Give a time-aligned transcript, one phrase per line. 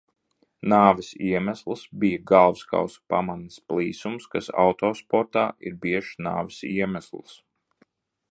[0.71, 7.37] Nāves iemesls bija galvaskausa pamatnes plīsums, kas autosportā ir biežs nāves iemesls.